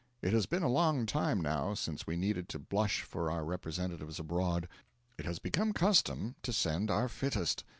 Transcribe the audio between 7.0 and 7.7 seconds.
fittest.